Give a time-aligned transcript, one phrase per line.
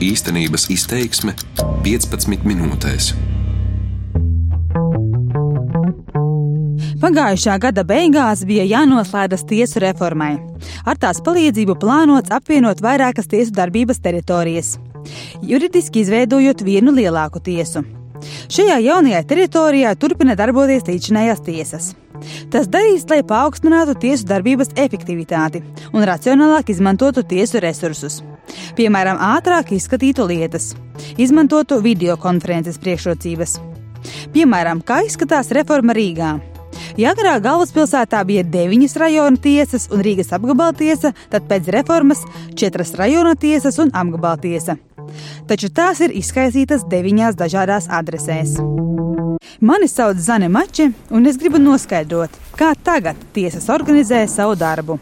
[0.00, 1.34] Īstenības izteiksme
[1.84, 3.10] 15 minūtēs.
[7.02, 10.38] Pagājušā gada beigās bija jānoslēdzas tiesu reformai.
[10.88, 14.78] Ar tās palīdzību plānots apvienot vairākas tiesu darbības teritorijas,
[15.44, 17.84] juridiski izveidojot vienu lielāku tiesu.
[18.48, 21.92] Šajā jaunajā teritorijā turpina darboties līdzinājās tiesas.
[22.48, 25.60] Tas darīs, lai paaugstinātu tiesu darbības efektivitāti
[25.92, 28.22] un racionālāk izmantotu tiesu resursus.
[28.78, 30.72] Piemēram, ātrāk izskatītu lietas,
[31.20, 33.58] izmantotu video konferences priekšrocības.
[34.34, 36.38] Piemēram, kā izskatās reforma Rīgā.
[36.98, 42.22] Ja agrāk galvaspilsētā bija deviņas rajona tiesas un Rīgas apgabala tiesa, tad pēc reformas
[42.58, 44.76] četras rajona tiesas un apgabala tiesa.
[45.50, 48.58] Taču tās ir izkaisītas deviņās dažādās adresēs.
[49.60, 55.00] Mani sauc Zane Mači, un es gribu noskaidrot, kā tagad tiesas organizē savu darbu.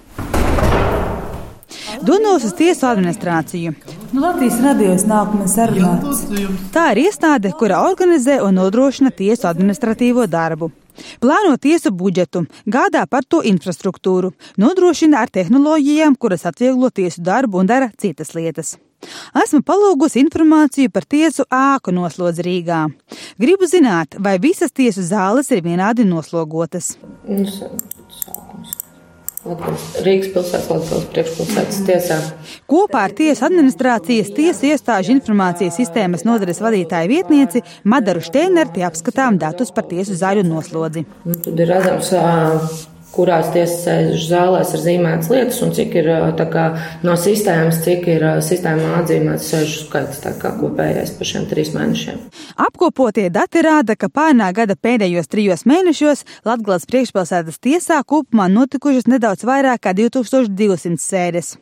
[2.08, 3.74] Donos uz tiesu administrāciju.
[4.14, 6.22] Nu, Latvijas radījos nākamais sarunāts.
[6.72, 10.70] Tā ir iestāde, kura organizē un nodrošina tiesu administratīvo darbu.
[11.20, 17.68] Plāno tiesu budžetu, gādā par to infrastruktūru, nodrošina ar tehnoloģijām, kuras atvieglo tiesu darbu un
[17.68, 18.78] dara citas lietas.
[19.44, 22.86] Esmu palūgusi informāciju par tiesu āku noslodzi Rīgā.
[23.36, 26.94] Gribu zināt, vai visas tiesu zāles ir vienādi noslogotas.
[27.28, 28.77] Sākums.
[30.04, 32.18] Rīgas pilsētas, Latvijas priekšpilsētas tiesā.
[32.68, 39.72] Kopā ar tiesu administrācijas tiesu iestāžu informācijas sistēmas nodaļas vadītāja vietnieci Madaru Šteinerti apskatām datus
[39.74, 41.06] par tiesu zāļu noslodzi.
[41.24, 42.12] Nu, tad ir redzams,
[43.18, 46.10] kurās tiesas sēž zālēs ir zīmētas lietas un cik ir
[46.52, 46.66] kā,
[47.02, 50.22] no sistēmas, cik ir sistēmā atzīmēts sēžu skaits
[50.60, 52.24] kopējais par šiem trīs mēnešiem.
[52.68, 59.46] Apkopotie dati rāda, ka pērnā gada pēdējos trijos mēnešos Latgales priekšpilsētas tiesā kopumā notikušas nedaudz
[59.48, 61.56] vairāk kā 2200 sēdes.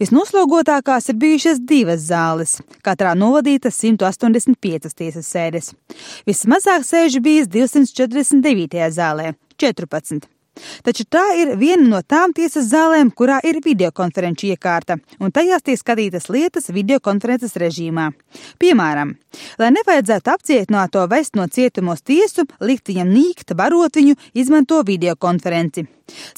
[0.00, 5.72] Visnoslogotākās ir bijušas divas zāles, katrā novadītas 185 tiesas sēdes.
[6.28, 8.88] Vismazāk sēžu bijis 249.
[8.94, 10.35] zālē- 14.
[10.86, 15.80] Taču tā ir viena no tām tiesas zālēm, kurā ir videokonferenču iekārta, un tajās tiek
[15.80, 18.08] skatītas lietas videokonferences režīmā.
[18.62, 19.14] Piemēram,
[19.60, 25.86] lai nevajadzētu apcietināto vest no cietumos tiesu, likt viņam nīkt, barot viņu, izmanto videokonferenci.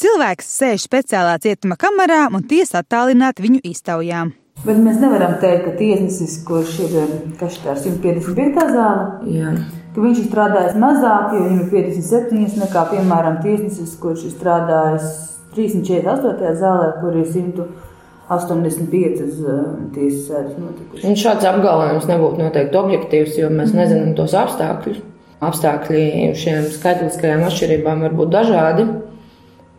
[0.01, 4.33] Cilvēks sēž speciālā cietuma kamerā un tiesa attālināt viņu iztaujām.
[4.65, 6.97] Bet mēs nevaram teikt, ka tiesnesis, kurš ir
[7.39, 8.65] 155.
[8.75, 9.53] zāle, Jā
[9.95, 15.11] ka viņš ir strādājis mazāk, jo viņam ir 57 nekā, piemēram, tiesnesis, kurš ir strādājis
[15.57, 16.55] 348.
[16.61, 19.61] zālē, kur ir 185 uh,
[19.95, 21.21] tiesas sēdes notikušas.
[21.23, 25.01] Šāds apgalvojums nebūtu noteikti objektīvs, jo mēs nezinām tos apstākļus.
[25.49, 28.89] Apstākļi šiem skaitliskajām atšķirībām var būt dažādi.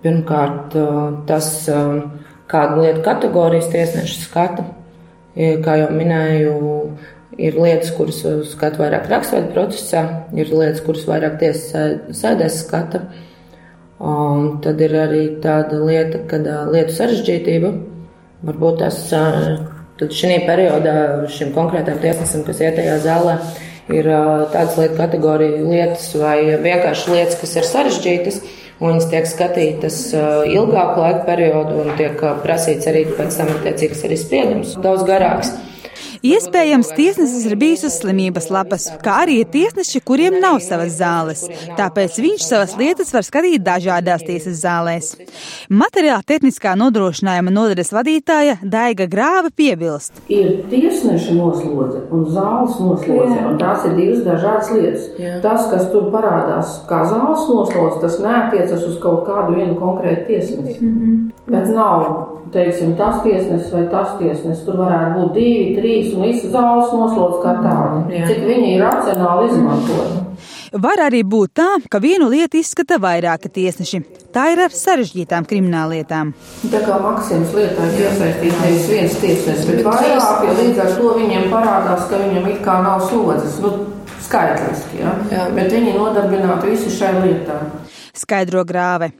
[0.04, 2.00] Pirmkārt, uh, tas, uh,
[2.50, 4.66] kādu lietu kategorijas tiesneši skata,
[5.38, 6.54] kā jau minēju,
[7.38, 10.02] Ir lietas, kuras skata vairāk raksturīgā procesā,
[10.34, 13.04] ir lietas, kuras vairāk tiesas sēdēs skata.
[14.00, 17.72] Un tad ir arī tāda lieta, kad lietu sarežģītība
[18.48, 19.02] varbūt tas
[20.00, 20.94] šī periodā
[21.32, 23.36] šim konkrētam tiesnesim, kas iet tajā zālē,
[23.92, 24.08] ir
[24.54, 28.42] tādas lietu kategorija lietas vai vienkārši lietas, kas ir sarežģītas.
[28.80, 29.96] Viņas tiek skatītas
[30.48, 35.52] ilgāku laika periodu un tiek prasīts arī pēc tam attiecīgs arī spriedums daudz garāks.
[36.20, 41.46] Iespējams, tiesnesis ir bijis uz slimības lapas, kā arī tiesneši, kuriem nav savas zāles.
[41.78, 45.14] Tāpēc viņš savas lietas var skatīt dažādās tiesas zālēs.
[45.72, 50.20] Materiāla tehniskā nodrošinājuma nodaļas vadītāja Daiga Grāva piebilst.
[50.28, 55.06] Ir tiesneša noslodze un zāles noslodze, un tās ir divas dažādas lietas.
[55.24, 55.38] Jā.
[55.46, 60.82] Tas, kas tur parādās kā zāles noslodze, tas neatiecas uz kaut kādu vienu konkrētu tiesnesi.
[60.82, 61.32] Mm -hmm.
[61.48, 62.04] Bet nav
[62.54, 64.64] teiksim, tas tiesnesis vai tas tiesnesis.
[64.66, 68.24] Tur varētu būt divi, trīs un visas zāles noslodzes kā tādi.
[68.30, 70.26] Cik viņi ir racionāli izmantoti.
[70.70, 74.02] Var arī būt tā, ka vienu lietu izskata vairāki tiesneši.
[74.34, 76.34] Tā ir ar sarežģītām krimināllietām.
[76.70, 81.16] Tā kā Maksims lietā ir iesaistīts nevis viens tiesnesis, bet vairāk, jo līdz ar to
[81.18, 83.58] viņiem parādās, ka viņam it kā nav slodzes.
[83.64, 83.74] Nu,
[84.30, 85.16] skaitliski, ja?
[85.34, 85.48] Jā.
[85.58, 87.58] bet viņi nodarbināti visi šai lietā.
[88.14, 89.12] Skaidro grāve.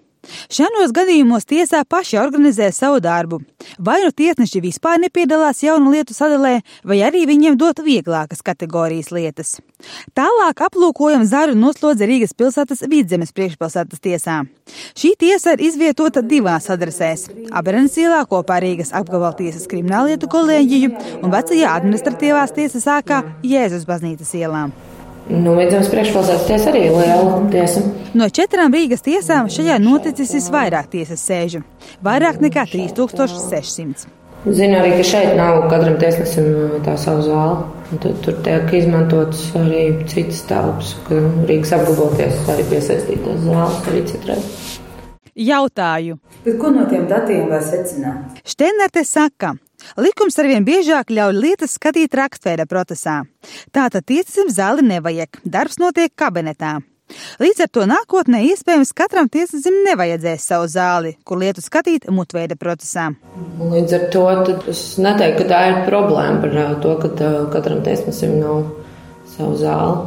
[0.50, 3.42] Šādos gadījumos tiesā paši organizē savu darbu.
[3.80, 9.58] Vai nu tiesneši vispār nepiedalās jaunu lietu sadalē, vai arī viņiem dot vieglākas kategorijas lietas.
[10.18, 14.42] Tālāk aplūkojam Zaru noslodzi Rīgas pilsētas vidzemes priekšpilsētas tiesā.
[14.98, 17.30] Šī tiesa ir izvietota divās adresēs-
[17.60, 24.74] Aberenes ielā kopā Rīgas apgabaltiesas krimināllietu kolēģiju un vecajā administratīvās tiesas sākā Jēzus baznīcas ielām.
[25.30, 27.84] Nu, Vidzemes priekšpilsētas tiesa arī ir liela tiesa.
[28.18, 31.62] No četrām Rīgas tiesām šajā noticis visvairāk tiesas sēžu-
[32.08, 34.08] vairāk nekā 3600.
[34.48, 38.00] Zinu arī, ka šeit nav katram tiesnesim tā savu zāli.
[38.00, 41.16] Tad, tur tiek izmantotas arī citas telpas, ka
[41.50, 44.46] Rīgas apgabalties arī piesaistītās zāles arī citreiz.
[45.36, 46.20] Jautāju.
[46.46, 48.40] Bet ko no tiem datiem var secināt?
[48.48, 49.54] Šteinerte saka,
[49.98, 53.24] likums arvien biežāk ļauj lietas skatīt rakstveida procesā.
[53.74, 56.80] Tātad tiesnesim zāli nevajag, darbs notiek kabinetā.
[57.42, 63.08] Līdz ar to nākotnē iespējams katram tiesnesim nevajadzēs savu zāli, kur lietu skatīt mutveida procesā.
[63.58, 64.26] Līdz ar to
[64.70, 68.62] es neteiktu, ka tā ir problēma par to, ka katram tiesnesim nav
[69.34, 70.06] savu zāli.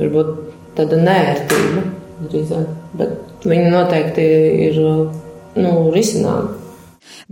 [0.00, 0.32] Varbūt
[0.78, 1.84] tāda nērtība
[2.30, 4.24] drīzāk, bet viņi noteikti
[4.68, 6.59] ir nu, risināmi.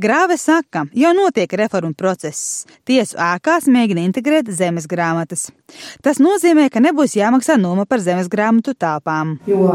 [0.00, 2.66] Grāve saka, jau notiek reformu process.
[2.88, 5.48] Tiesu ēkās mēģina integrēt zemes grāmatas.
[6.04, 9.36] Tas nozīmē, ka nebūs jāmaksā noma par zemes grāmatu telpām.
[9.48, 9.68] Jo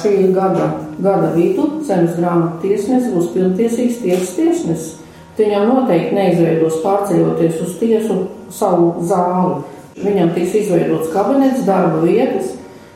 [0.00, 0.70] šī gada,
[1.02, 4.92] gada vidu zemes grāmatu tiesnesis būs pilntiesīgs tiesas tiesnesis.
[5.36, 8.20] Viņam noteikti neizveidos pārceļoties uz tiesu
[8.52, 9.64] savu zāli.
[10.00, 12.54] Viņam tiks izveidots kabinets, darba vietas.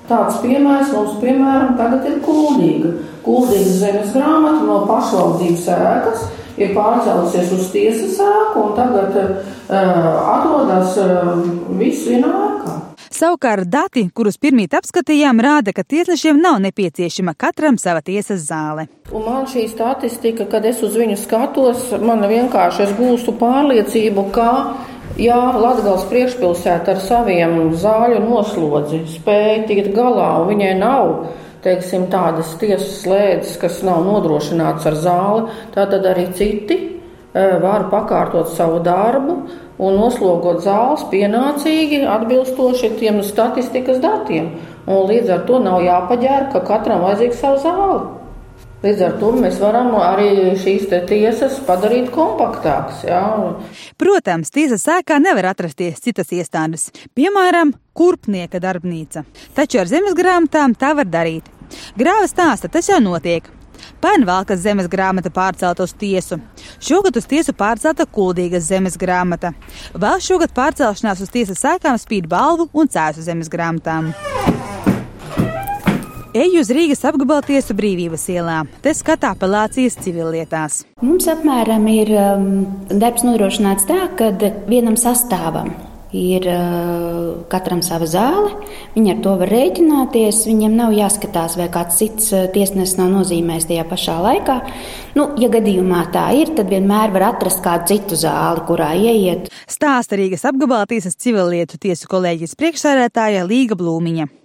[0.09, 2.95] Tāds piemērs mums, piemēram, tagad ir kuldīga.
[3.25, 6.29] Kuldīgas zemes grāmata no pašvaldības ēkas
[6.61, 9.35] ir pārcēlusies uz tiesas ēku un tagad uh,
[10.37, 11.35] atrodas uh,
[11.81, 12.77] viss vienā ēkā.
[13.21, 18.87] Savukārt dati, kurus pirmīt apskatījām, rāda, ka tiesnešiem nav nepieciešama katram sava tiesas zāle.
[19.13, 24.49] Un man šī statistika, kad es uz viņu skatos, man vienkārši es gūstu pārliecību, ka
[25.19, 31.11] Jā, Latvijas priekšpilsēta ar saviem zāļu noslodzi spēja tikt galā, un viņai nav
[31.65, 38.53] teiksim, tādas tiesas slēdzes, kas nav nodrošināts ar zāli, tad arī citi e, var pakārtot
[38.57, 39.37] savu darbu
[39.81, 44.55] un noslogot zāles pienācīgi atbilstoši tiem statistikas datiem.
[44.91, 48.20] Un līdz ar to nav jāpaģēra, ka katram vajadzīga savu zāli.
[48.81, 53.03] Līdz ar to mēs varam arī šīs tiesas padarīt kompaktākas.
[53.05, 53.21] Jā.
[54.01, 59.27] Protams, tiesas sēkā nevar atrasties citas iestādes, piemēram, kurpnieka darbnīca.
[59.57, 61.53] Taču ar zemes grāmatām tā var darīt.
[62.01, 63.53] Grāva stāsta, tas jau notiek.
[64.01, 66.41] Pērn Valkas zemes grāmata pārcelta uz tiesu.
[66.81, 69.53] Šogad uz tiesu pārcelta Kuldīgas zemes grāmata.
[69.93, 74.15] Vēl šogad pārcelšanās uz tiesas sēkām spīd balvu un cēsu zemes grāmatām.
[76.31, 78.61] Eju uz Rīgas apgabaltiesu brīvības ielā.
[78.85, 80.85] Te skatā apelācijas civillietās.
[81.03, 82.45] Mums apmēram ir um,
[82.87, 84.29] darbs nodrošināts tā, ka
[84.71, 85.73] vienam sastāvam
[86.15, 88.55] ir uh, katram sava zāle.
[88.95, 90.45] Viņi ar to var rēķināties.
[90.47, 94.61] Viņiem nav jāskatās, vai kāds cits uh, tiesnesis nav nozīmējis tajā pašā laikā.
[95.19, 99.51] Nu, ja gadījumā tā ir, tad vienmēr var atrast kādu citu zāli, kurā ieiet.
[99.67, 104.37] Stāsta Rīgas apgabaltiesas civillietu tiesu kolēģijas priekšsēdētāja Līga Blūmiņa.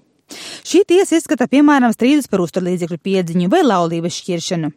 [0.66, 4.72] Šī tiesa izskata piemēram strīdus par uzturlīdzekļu piedziņu vai laulības šķiršanu.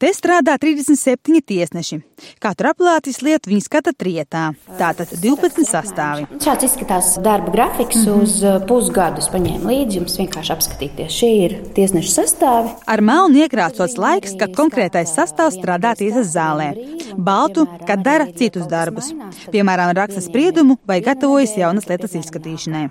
[0.00, 1.98] Te strādā 37 tiesneši.
[2.40, 4.44] Katru apelācijas lietu viņi skata trietā.
[4.78, 6.24] Tātad 12 sastāvi.
[6.40, 8.22] Šāds izskatās darba grafiks mm -hmm.
[8.22, 9.20] uz uh, pusgadu.
[9.20, 11.12] Es paņēmu līdzi jums vienkārši apskatīties.
[11.18, 12.72] Šie ir tiesnešu sastāvi.
[12.86, 16.72] Ar melnu iekrāsots laiks, kad konkrētais sastāvs strādā tiesas zālē.
[17.18, 19.12] Baltu, kad dara citus darbus.
[19.52, 22.88] Piemēram, raksta spriedumu vai gatavojas jaunas lietas izskatīšanai.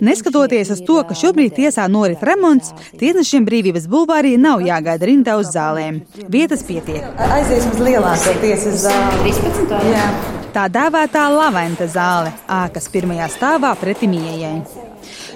[0.00, 5.52] Neskatoties uz to, ka šobrīd tiesā norit remonts, tiesnešiem brīvības bulvārī nav jāgaida rindā uz
[5.54, 6.00] zālēm.
[6.32, 7.04] Vietas pietiek.
[7.28, 9.20] Aiziesim uz lielāko tiesas zāli.
[9.28, 9.76] 13.
[9.92, 10.08] Jā.
[10.56, 14.54] Tā dēvētā laventa zāle, ākas pirmajā stāvā pretim ieejai.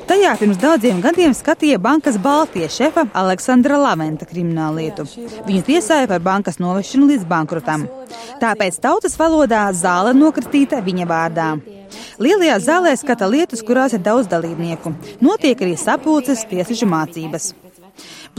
[0.08, 5.04] Tajā pirms daudziem gadiem skatīja bankas Baltijas šefa Aleksandra Laventa kriminālu lietu.
[5.46, 7.84] Viņu tiesāja par bankas novešanu līdz bankrotam.
[8.40, 11.50] Tāpēc tautas valodā zāle nokritīta viņa vārdā.
[12.20, 14.94] Lielajā zālē skata lietas, kurās ir daudz dalībnieku.
[15.24, 17.52] Notiek arī sapulces, tiesnešu mācības.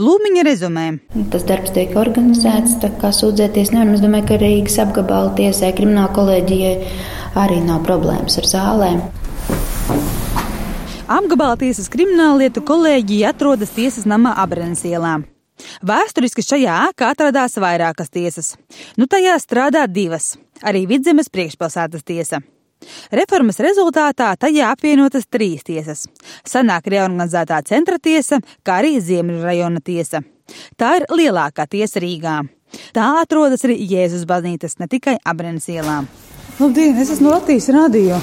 [0.00, 0.86] Blūmiņa rezumē.
[1.32, 3.92] Tas darbs tiek organizēts, tā kā sūdzēties nevar.
[3.94, 6.76] Es domāju, ka Rīgas apgabala tiesai, krimināla kolēģijai
[7.42, 9.02] arī nav problēmas ar zālēm.
[11.12, 15.18] Apgabala tiesas krimināllietu kolēģija atrodas tiesas namā Abrenes ielā.
[15.84, 18.54] Vēsturiski šajā ēkā atradās vairākas tiesas.
[18.96, 20.36] Nu tajā strādā divas-
[20.68, 22.40] arī Vidzemes priekšpilsētas tiesa.
[23.12, 26.06] Reformas rezultātā tajā apvienotas trīs tiesas-
[26.52, 30.22] senāk reorganizētā centra tiesa, kā arī Ziemeļu rajona tiesa.
[30.76, 32.48] Tā ir lielākā tiesa Rīgā.
[32.92, 36.06] Tā atrodas arī Jēzus baznīcas, ne tikai Abrenes ielā.
[36.58, 38.20] Labdien, es esmu Latvijas radio.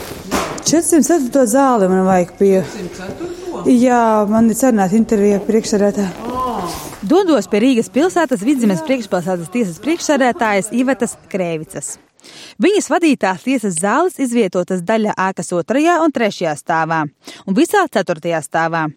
[0.64, 1.46] 404.
[1.46, 2.62] zāli man vajag pie.
[2.62, 3.40] 404.
[3.66, 6.06] Jā, man ir cerināta intervija priekšsēdētā.
[7.10, 11.98] Dodos pie Rīgas pilsētas vidzemes priekšpilsētas tiesas priekšsēdētājas Ivetas Krēvicas.
[12.62, 17.04] Viņas vadītās tiesas zāles izvietotas daļa ēkas otrajā un trešajā stāvā,
[17.48, 18.88] un visā ceturtajā stāvā.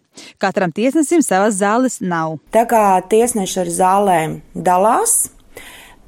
[0.43, 2.41] Katram tiesnesim savas zāles nav.
[2.53, 5.31] Tā kā tiesneši ar zālēm dalās,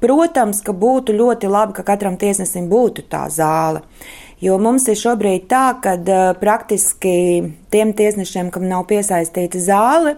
[0.05, 3.81] Protams, ka būtu ļoti labi, ka katram tiesnesim būtu tā zāle.
[4.43, 7.15] Jo mums ir šobrīd tā, ka uh, praktiski
[7.71, 10.17] tiem tiesnešiem, kam nav piesaistīta zāle,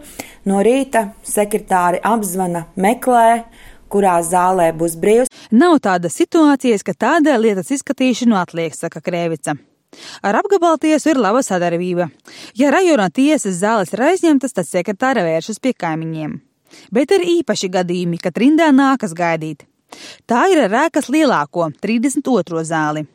[0.50, 3.46] no rīta sekretāri apzvana, meklē,
[3.94, 5.26] kurā zālē būs brīvs.
[5.51, 9.56] Nav tādas situācijas, ka tādēļ lietas izskatīšanu atliek, saka Krēvica.
[10.22, 12.10] Ar apgabaltiesu ir laba sadarbība.
[12.60, 16.38] Ja rajona tiesas zāles ir aizņemtas, tad sekretāra vēršas pie kaimiņiem.
[16.92, 19.63] Bet ir īpaši gadījumi, kad rindā nākas gaidīt.
[20.27, 22.66] Tā ir rēkas lielāko, 32.
[22.68, 23.08] zāli.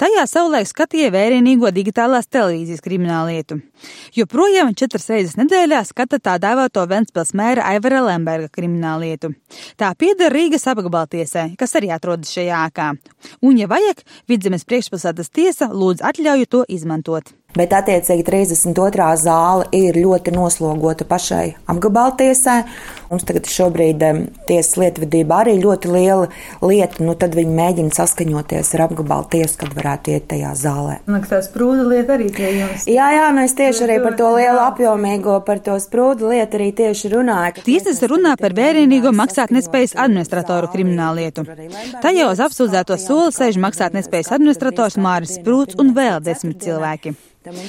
[0.00, 3.60] Tajā savulaik skatīja vērienīgo digitālās televīzijas krimināllietu.
[4.16, 9.32] Joprojām četras reizes nedēļā skata tā dēvēto Ventspils mēra Aivara Lemberga krimināllietu.
[9.78, 12.88] Tā pieder Rīgas apgabaltiesai, kas arī atrodas šajā ēkā.
[13.42, 17.30] Un, ja vajag, vidzemes priekšpilsētas tiesa lūdz atļauju to izmantot.
[17.52, 19.06] Bet, attiecīgi, 32.
[19.20, 22.62] zāle ir ļoti noslogota pašai apgabaltiesai.
[23.12, 24.00] Mums tagad šobrīd
[24.48, 26.30] tiesas lietvedība arī ļoti liela
[26.64, 30.94] lieta, nu tad viņi mēģina saskaņoties ar apgabaltiesu, kad varētu iet tajā zālē.
[31.04, 32.86] Man liekas, tā sprūda lieta arī pie jums.
[32.88, 36.70] Jā, jā, nu es tieši arī par to lielu apjomīgo, par to sprūdu lietu arī
[36.78, 37.66] tieši runāju.
[37.66, 41.44] Tiesas runā par vērienīgo maksātnespējas administratoru krimināllietu.
[42.00, 47.12] Tajā uz apsūdzēto soli sēž maksātnespējas administrators Māris Sprūts un vēl desmit cilvēki.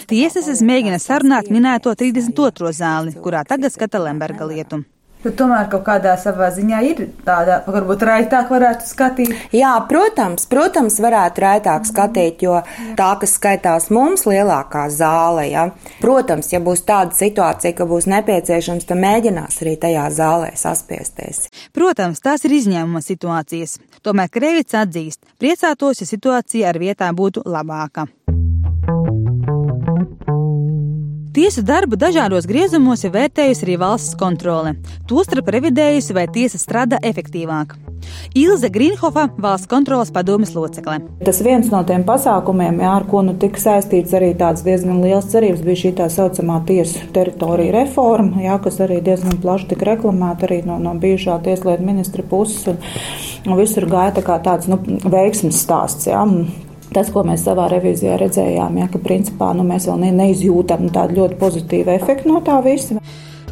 [0.07, 2.71] Tiesnesis mēģina sarunāt minēto 32.
[2.79, 4.85] zāli, kurā tagad skata Lemberga lietu.
[5.23, 9.33] Bet tomēr kaut kādā savā ziņā ir tāda, varbūt raitāk varētu skatīt.
[9.55, 12.59] Jā, protams, protams, varētu raitāk skatīt, jo
[12.99, 15.69] tā, kas skaitās mums lielākā zāle, ja,
[16.01, 21.47] protams, ja būs tāda situācija, ka būs nepieciešams, tad mēģinās arī tajā zālē saspiesties.
[21.75, 23.79] Protams, tās ir izņēmuma situācijas.
[24.03, 28.09] Tomēr Krēvits atzīst, priecātos, ja situācija ar vietām būtu labāka.
[31.43, 34.77] Tiesu darbu dažādos griezumos ir vērtējusi arī valsts kontrole,
[35.09, 37.73] tostarp revidējusi, vai tiesa strādā efektīvāk.
[38.39, 41.01] Ilze Grīnhofa, valsts kontrolas padomes locekle.
[41.27, 45.27] Tas viens no tiem pasākumiem, jā, ar ko nu tika saistīts arī tāds diezgan liels
[45.35, 50.47] cerības, bija šī tā saucamā tiesu teritorija reforma, jā, kas arī diezgan plaši tika reklamēta
[50.47, 52.71] arī no, no bijušā tieslietu ministra puses.
[52.71, 52.79] Un,
[53.49, 56.07] un visur gāja tā kā tāds nu, veiksmes stāsts.
[56.07, 56.23] Jā.
[56.93, 61.23] Tas, ko mēs savā revīzijā redzējām, ja, ka principā nu, mēs vēl ne, neizjūtam tādu
[61.23, 62.99] ļoti pozitīvu efektu no tā visa.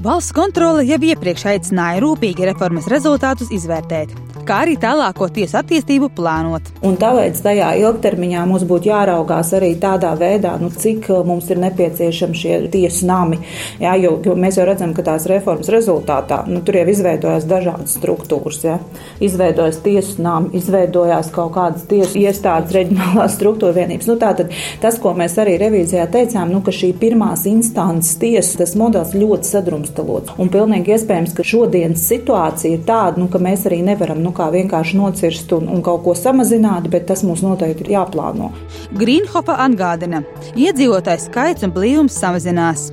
[0.01, 4.13] Valsts kontrole jau iepriekš aicināja rūpīgi reformas rezultātus izvērtēt,
[4.51, 6.71] kā arī tālāko tiesu attīstību plānot.
[6.87, 11.61] Un tāpēc tajā ilgtermiņā mums būtu jāraugās arī tādā veidā, nu, cik uh, mums ir
[11.61, 13.39] nepieciešami šie tiesu nami.
[13.81, 17.95] Jā, jo, jo mēs jau redzam, ka tās reformas rezultātā nu, tur jau izveidojās dažādas
[17.99, 18.59] struktūras.
[18.65, 18.77] Jā.
[19.23, 24.09] Izveidojās tiesu nami, izveidojās kaut kādas tiesu iestādes, reģionālās struktūra vienības.
[24.11, 24.51] Nu, tātad,
[24.83, 29.51] tas, ko mēs arī revīzijā teicām, nu, ka šī pirmās instances tiesa, tas modelis ļoti
[29.53, 30.35] sadrumstalots.
[30.41, 34.49] Un pilnīgi iespējams, ka šodienas situācija ir tāda, nu, ka mēs arī nevaram nu, kā
[34.53, 38.49] vienkārši nocirst un, un kaut ko samazināt, bet tas mums noteikti ir jāplāno.
[38.97, 40.23] Grīnhopa atgādina,
[40.57, 42.89] iedzīvotājs skaits un blīvums samazinās.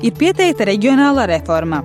[0.00, 1.82] Ir pieteikta reģionālā reforma.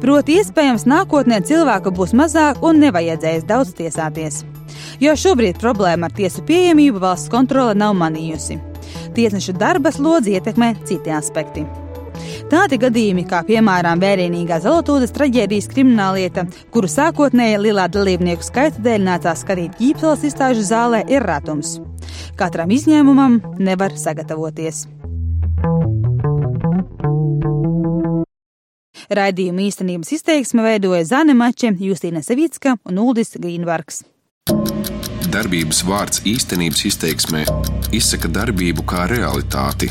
[0.00, 4.40] Proti, iespējams, nākotnē cilvēku būs mazāk un nevajadzēs daudz tiesāties.
[5.02, 8.56] Jo šobrīd problēma ar tiesu pieejamību valsts kontrole nav manījusi.
[9.16, 11.66] Tiesneša darba slodzi ietekmē citi aspekti.
[12.50, 19.44] Tādi gadījumi, kā piemēram vērienīgā Zelotūdas traģēdijas krimināllieta, kuru sākotnēji lielā dalībnieku skaita dēļ nācās
[19.44, 21.78] skatīt ķīpseles izstāžu zālē, ir ratums.
[22.40, 24.86] Katram izņēmumam nevar sagatavoties.
[29.10, 34.04] Raidījuma īstenības izteiksme veidoja Zane Mače, Justīna Sevicka un Uldis Grīnvarks.
[35.30, 37.44] Darbības vārds īstenības izteiksmē
[37.94, 39.90] izsaka darbību kā realitāti